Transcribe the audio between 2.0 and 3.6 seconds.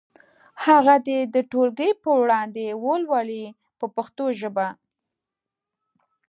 په وړاندې ولولي